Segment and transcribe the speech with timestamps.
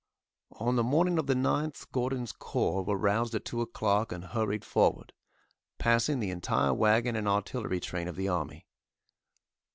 [0.53, 4.65] On the morning of the 9th Gordon's corps were aroused at 2 o'clock and hurried
[4.65, 5.13] forward,
[5.77, 8.65] passing the entire wagon and artillery train of the army.